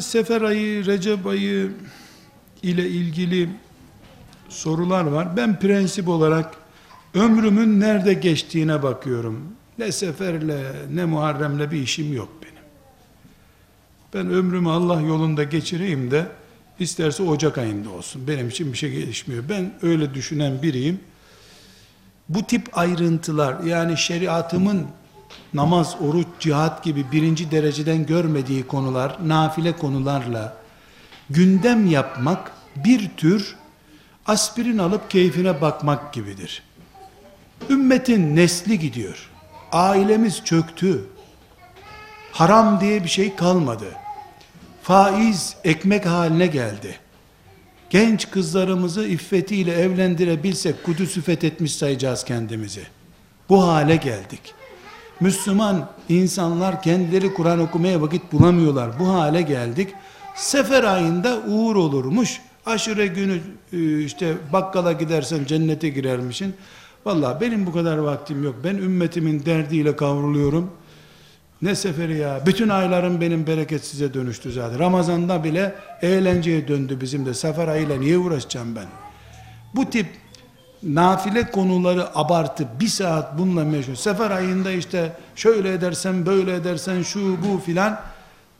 Sefer 0.00 0.42
ayı, 0.42 0.86
Recep 0.86 1.26
ayı 1.26 1.72
ile 2.62 2.88
ilgili 2.88 3.50
sorular 4.48 5.04
var. 5.04 5.36
Ben 5.36 5.58
prensip 5.58 6.08
olarak 6.08 6.54
ömrümün 7.14 7.80
nerede 7.80 8.14
geçtiğine 8.14 8.82
bakıyorum. 8.82 9.42
Ne 9.78 9.92
seferle 9.92 10.72
ne 10.92 11.04
Muharrem'le 11.04 11.70
bir 11.70 11.82
işim 11.82 12.12
yok 12.12 12.28
benim. 12.42 12.62
Ben 14.14 14.34
ömrümü 14.34 14.68
Allah 14.68 15.00
yolunda 15.00 15.42
geçireyim 15.44 16.10
de 16.10 16.26
isterse 16.78 17.22
Ocak 17.22 17.58
ayında 17.58 17.90
olsun. 17.90 18.28
Benim 18.28 18.48
için 18.48 18.72
bir 18.72 18.78
şey 18.78 18.90
gelişmiyor. 18.90 19.44
Ben 19.48 19.72
öyle 19.82 20.14
düşünen 20.14 20.62
biriyim. 20.62 21.00
Bu 22.28 22.46
tip 22.46 22.78
ayrıntılar 22.78 23.60
yani 23.64 23.96
şeriatımın 23.98 24.86
namaz, 25.54 25.96
oruç, 26.00 26.26
cihat 26.40 26.84
gibi 26.84 27.12
birinci 27.12 27.50
dereceden 27.50 28.06
görmediği 28.06 28.66
konular, 28.66 29.18
nafile 29.26 29.76
konularla 29.76 30.56
gündem 31.30 31.86
yapmak 31.86 32.52
bir 32.76 33.10
tür 33.16 33.56
aspirin 34.26 34.78
alıp 34.78 35.10
keyfine 35.10 35.60
bakmak 35.60 36.12
gibidir. 36.12 36.62
Ümmetin 37.70 38.36
nesli 38.36 38.78
gidiyor. 38.78 39.30
Ailemiz 39.72 40.44
çöktü. 40.44 41.04
Haram 42.32 42.80
diye 42.80 43.04
bir 43.04 43.08
şey 43.08 43.36
kalmadı. 43.36 43.84
Faiz 44.82 45.56
ekmek 45.64 46.06
haline 46.06 46.46
geldi. 46.46 46.98
Genç 47.90 48.30
kızlarımızı 48.30 49.06
iffetiyle 49.06 49.72
evlendirebilsek 49.72 50.84
Kudüs'ü 50.84 51.22
fethetmiş 51.22 51.76
sayacağız 51.76 52.24
kendimizi. 52.24 52.82
Bu 53.48 53.68
hale 53.68 53.96
geldik. 53.96 54.54
Müslüman 55.22 55.88
insanlar 56.08 56.82
kendileri 56.82 57.34
Kur'an 57.34 57.60
okumaya 57.60 58.00
vakit 58.02 58.32
bulamıyorlar. 58.32 58.98
Bu 58.98 59.08
hale 59.08 59.42
geldik. 59.42 59.88
Sefer 60.34 60.84
ayında 60.84 61.38
uğur 61.48 61.76
olurmuş. 61.76 62.40
Aşure 62.66 63.06
günü 63.06 63.40
e, 63.72 64.00
işte 64.00 64.34
bakkala 64.52 64.92
gidersen 64.92 65.44
cennete 65.44 65.88
girermişin. 65.88 66.54
Vallahi 67.04 67.40
benim 67.40 67.66
bu 67.66 67.72
kadar 67.72 67.98
vaktim 67.98 68.44
yok. 68.44 68.54
Ben 68.64 68.74
ümmetimin 68.74 69.44
derdiyle 69.44 69.96
kavruluyorum. 69.96 70.70
Ne 71.62 71.74
seferi 71.74 72.16
ya. 72.16 72.40
Bütün 72.46 72.68
aylarım 72.68 73.20
benim 73.20 73.46
bereketsize 73.46 74.14
dönüştü 74.14 74.52
zaten. 74.52 74.78
Ramazan'da 74.78 75.44
bile 75.44 75.74
eğlenceye 76.02 76.68
döndü 76.68 76.98
bizim 77.00 77.26
de. 77.26 77.34
Sefer 77.34 77.68
ayıyla 77.68 77.96
niye 77.96 78.18
uğraşacağım 78.18 78.76
ben? 78.76 78.86
Bu 79.74 79.90
tip 79.90 80.06
nafile 80.82 81.50
konuları 81.50 82.18
abartı 82.18 82.68
bir 82.80 82.88
saat 82.88 83.38
bununla 83.38 83.64
meşgul. 83.64 83.94
Sefer 83.94 84.30
ayında 84.30 84.70
işte 84.70 85.16
şöyle 85.36 85.72
edersen 85.72 86.26
böyle 86.26 86.54
edersen 86.54 87.02
şu 87.02 87.36
bu 87.44 87.58
filan 87.58 88.00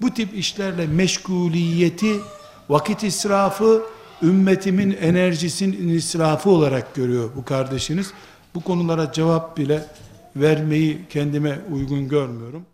bu 0.00 0.14
tip 0.14 0.34
işlerle 0.34 0.86
meşguliyeti 0.86 2.20
vakit 2.68 3.02
israfı 3.02 3.82
ümmetimin 4.22 4.96
enerjisinin 5.00 5.88
israfı 5.88 6.50
olarak 6.50 6.94
görüyor 6.94 7.30
bu 7.36 7.44
kardeşiniz. 7.44 8.12
Bu 8.54 8.60
konulara 8.60 9.12
cevap 9.12 9.56
bile 9.56 9.86
vermeyi 10.36 11.00
kendime 11.10 11.58
uygun 11.72 12.08
görmüyorum. 12.08 12.66